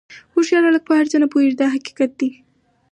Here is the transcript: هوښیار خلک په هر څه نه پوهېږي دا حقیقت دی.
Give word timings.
هوښیار 0.33 0.63
خلک 0.67 0.81
په 0.87 0.93
هر 0.99 1.05
څه 1.11 1.17
نه 1.23 1.27
پوهېږي 1.31 1.55
دا 1.57 1.67
حقیقت 1.75 2.11
دی. 2.19 2.29